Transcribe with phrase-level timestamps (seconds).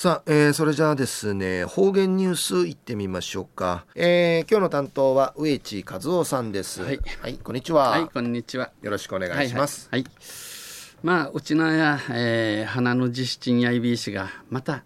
[0.00, 3.84] さあ、えー、それじゃあですね、方言ニュースいってみましょうか。
[3.96, 6.82] えー、今日の担当は植地和夫さんです。
[6.84, 7.90] はい、はい、こんにちは。
[7.90, 8.70] はい、こんにちは。
[8.80, 9.88] よろしくお願いします。
[9.90, 10.14] はい、はいはい、
[11.02, 14.84] まあ、うちのや、えー、花の実質やいびいしが、また、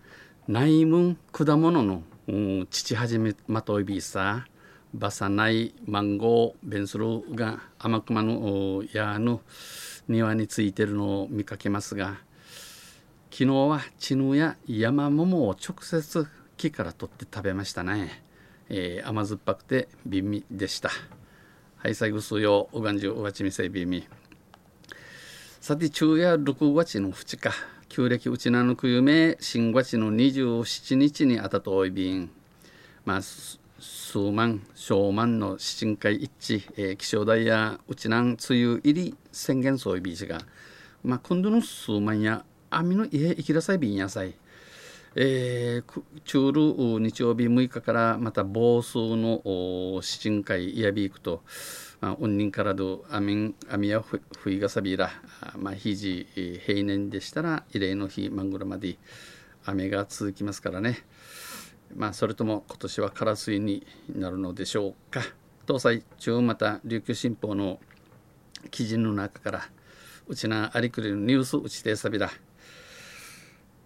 [0.48, 4.47] 内門果物の、うん、父はじめまといびいさ、
[4.95, 9.43] バサナイマンゴーベンスルが天熊のやの
[10.09, 12.17] 庭についてるのを見かけますが、
[13.33, 16.29] 昨日はチヌや山桃を直接
[16.59, 18.23] 木から取って食べましたね、
[18.69, 20.91] えー、甘酸っぱくて美味でした。
[21.79, 24.06] はい最後数曜おがんじゅうおわちみせいびみ
[25.62, 27.55] さて昼夜6月の2日
[27.89, 32.30] 旧暦うちなのくゆめ新月の27日にあたとおいびん。
[33.06, 40.42] まあ数万小万の七人会一致、えー、気象台やうちなん梅雨入り宣言そういびしが
[41.03, 42.45] まあ今度の数万や
[42.77, 44.35] 網の家行きなさい便野菜
[45.15, 51.42] えー、中ル日曜日6日からまた房数の七人会イヤビークと、
[52.01, 55.11] まあ、運人からどアミンアミヤフイガサビラ、
[55.59, 56.27] まあ、ひじ
[56.64, 58.97] 平年でしたら慰霊の日マングラまで
[59.67, 61.05] 雨が続きますからね。
[61.95, 65.20] まあそれとも今年はカラスイになるのでしょうか。
[65.67, 67.79] 東西中また琉球新報の
[68.70, 69.69] 記事の中から
[70.27, 72.31] うちなありくりのニュースうちてさびら。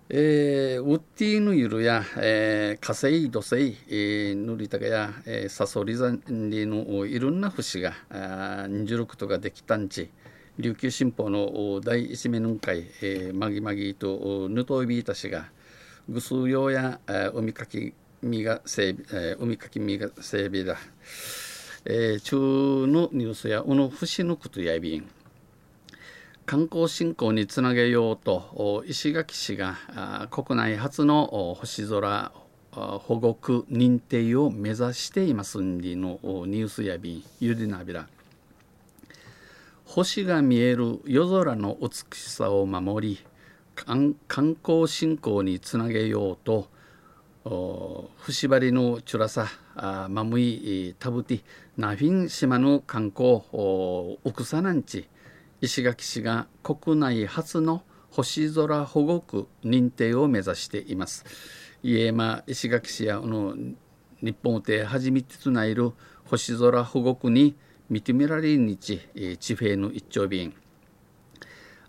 [0.09, 7.93] えー、ウッディヌイルや、えー、火星土星、えー、ヌリタカや、えー、サソリザンリのいろんな節が
[8.69, 10.11] 二十六とができたんち。
[10.59, 15.47] 琉球新報の第一面の会、えー、マギマギとヌトイビータ氏が
[16.09, 20.77] ぐすうようや、えー、海かきみが整備、えー、海かきみが整備だ、
[21.85, 25.16] えー、中のニュースやうの節のことやびん。
[26.47, 32.31] 観光振興につなげようと石垣市が国内初の星空
[32.71, 38.07] 保護区認定を目指していますんでのニュースやびゆりなびら
[39.87, 43.25] 星が見える夜空の美しさを守り
[43.89, 46.69] 観光振興につなげようと
[48.19, 49.49] 節張りのチュラサ
[50.09, 51.43] マムイタブティ
[51.77, 53.43] ナフィン島の観光
[54.23, 55.09] 奥さなんち
[55.61, 61.25] 石垣市が国内初の星空保護区認定を目指しています。
[61.83, 63.55] 家山石垣市やの
[64.21, 65.93] 日本で初めてとないる
[66.25, 67.57] 星空保護区に
[67.91, 69.01] 認められる日
[69.39, 70.55] 地平の一丁便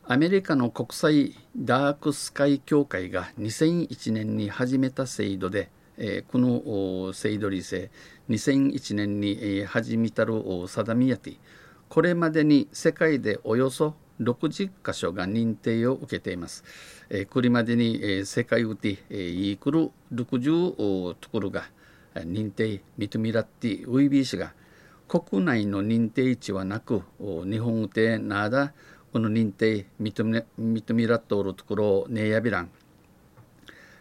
[0.06, 7.92] アメリカの国際ダークスカイ協会が2001年に始めた制度で、えこの制度理性
[8.30, 11.34] 2001年に始めたる定めやて
[11.90, 16.64] これまでに世界でおよそ60カ所が認定を受けています。
[17.10, 21.64] えー、これまでに、えー、世界うて、えー、イークル60ところが
[22.16, 24.54] 認定認めらってウイビー氏が
[25.08, 28.74] 国内の認定値はなく日本うてなだ
[29.14, 32.70] この認定認め認めらっとおるところをねやびらん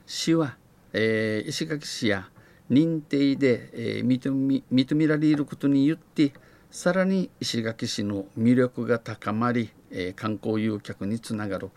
[0.06, 0.56] 市は、
[0.92, 2.28] えー、石垣市や
[2.70, 6.32] 認定で、えー、認め認められることによって
[6.70, 11.70] さらに石垣市の魅力が高まり、えー、観光誘客につながる、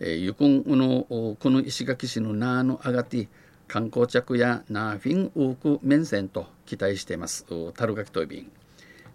[0.00, 3.28] えー、ゆくんのこの石垣市のナーのあがて
[3.66, 7.44] 観光着やナーフィンウーク面線と期待しています。
[7.74, 8.52] タルガキトイビン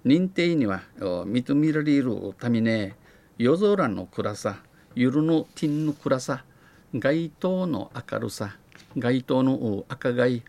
[0.06, 2.96] 認定には認められるためね
[3.38, 4.58] 夜空の暗さ
[4.96, 6.44] 夜のティンの暗さ
[6.94, 8.58] 街灯の明るさ
[8.98, 10.44] 街灯の赤貝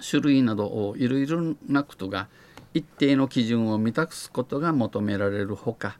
[0.00, 2.28] 種類などいろいろなことが
[2.74, 5.98] 一定の基準を満たすことが求められるほか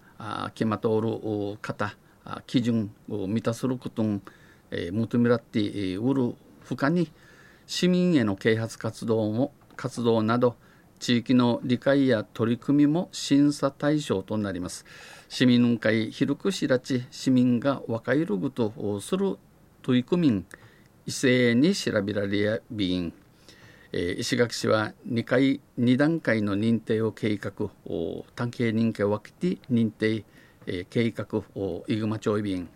[0.54, 1.94] 決まっておる方
[2.46, 4.20] 基準を満たすることを、
[4.70, 6.34] えー、求められておる
[6.68, 7.10] ほかに
[7.66, 10.56] 市民への啓発活動も活動など
[10.98, 14.84] 地域の理解や取り組みも審査対象となります。
[15.28, 19.36] 市民の会広く知らち市民が若いることする
[19.82, 20.44] 取り組み
[21.06, 23.12] 異性に調べられやびん
[23.94, 27.52] えー、石垣市は2回2段階の認定を計画
[27.86, 30.24] を単形認可を分けて認定、
[30.66, 32.68] えー、計画をイグマ町便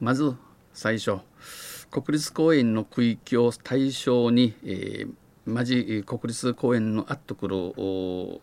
[0.00, 0.34] まず
[0.74, 1.18] 最初
[1.90, 5.12] 国立公園の区域を対象に、えー、
[5.46, 8.40] まじ国立公園のあっところ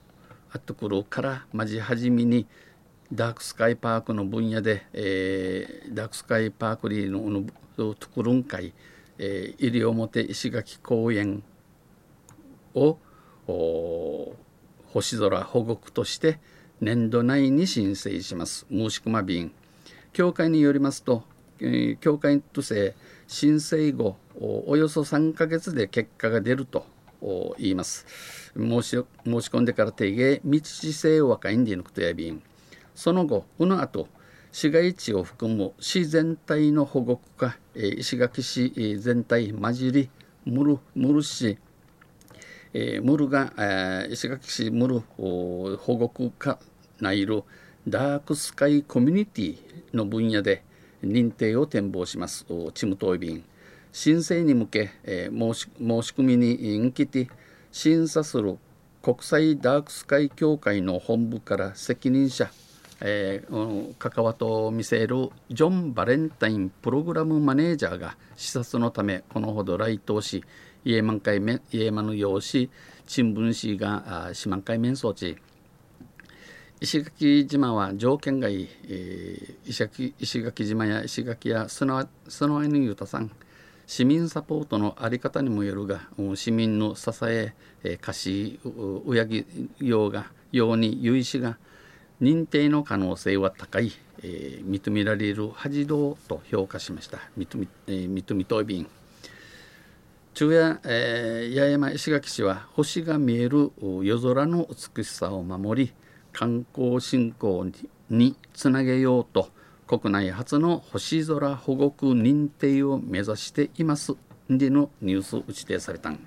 [0.52, 2.48] あっところからまじはじめに
[3.14, 7.44] ダークスカイパークの分野で、えー、ダークスカイパークリーの
[7.78, 8.74] のところん会、
[9.18, 11.44] えー、西表石垣公園
[12.76, 12.98] を
[14.94, 16.40] 星空保護区として
[16.80, 18.66] 年度内に申請します。
[18.70, 19.52] 申し込ま便
[20.14, 21.24] 協会によりますと、
[21.60, 22.96] えー、協会として
[23.28, 26.86] 申請後およそ3ヶ月で結果が出ると
[27.58, 28.06] 言います。
[28.58, 29.06] 申し申し
[29.48, 32.42] 込んでから定義道地性若いんでいのくとやびん。
[32.96, 34.08] その後この後
[34.52, 40.10] 市街地を含む市全体の保護区か石垣市全体混じり
[40.46, 41.58] ムルムル市
[42.74, 46.60] ムルが、石垣市ムル保護区か
[47.00, 47.44] 内る
[47.88, 49.58] ダークスカイコミュニティ
[49.94, 50.64] の分野で
[51.04, 52.46] 認定を展望します。
[52.74, 53.44] チムトイビン
[53.92, 57.28] 申請に向け、申し込みに向けて
[57.72, 58.58] 審査する
[59.02, 62.52] 国際ダークスカイ協会の本部から責任者、
[63.02, 70.44] えー、関わと見せるジョン・バレンタインプログラムマネージャーが視察のためこのほど来島し
[70.84, 71.40] 家満開
[71.72, 72.70] 家満の用紙
[73.08, 75.38] 新聞紙が四万回面装置
[76.80, 82.08] 石垣島は条件がいい、えー、石垣石垣島や石垣やスノ
[82.56, 83.30] ワイヌユタさん
[83.86, 86.02] 市民サポートの在り方にもよるが
[86.36, 88.60] 市民の支ええ貸し
[89.06, 89.46] うやぎ
[89.80, 91.58] ようがように有意志が
[92.22, 93.92] 認定の可能性は高い、
[94.24, 98.88] えー、認められる恥道と評価しました認め、えー、認めといびん
[100.42, 103.72] 昼夜、えー、八重山石垣市は星が見える
[104.02, 105.94] 夜空の美しさを守り
[106.34, 107.68] 観光振興
[108.10, 109.50] につなげようと
[109.86, 114.16] 国内初の星空保護区認定を目指しています。
[114.50, 116.20] でのニュース打ち定されたん。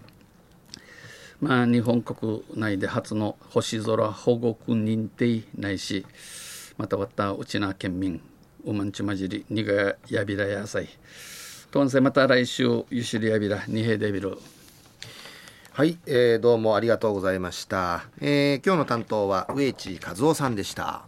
[1.40, 6.06] まあ日本国内で初の星空保護区認定ないし
[6.78, 8.22] またわったうちな県民
[8.64, 10.88] うまんちまじりにがやびらやさい。
[11.74, 14.38] 今世また来週ゆしりやびら二平デビル。
[15.72, 21.02] はい、えー、どうもありがとうございました、えー、今日の担当は植地和夫さんでした。